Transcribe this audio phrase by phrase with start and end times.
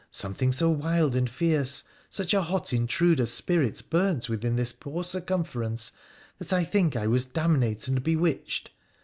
[0.09, 5.91] Something so wild and fierce, such a hot intruder spirit burnt within this poor circumference,
[6.39, 8.71] that I think I was damnate and bewitched.